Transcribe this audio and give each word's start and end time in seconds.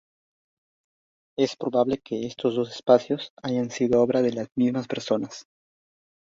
Es 1.37 1.55
probable 1.55 1.99
que 1.99 2.25
estos 2.25 2.55
dos 2.55 2.71
espacios 2.71 3.29
hayan 3.43 3.69
sido 3.69 4.01
obra 4.01 4.23
de 4.23 4.33
las 4.33 4.47
mismas 4.55 4.87
personas. 4.87 5.45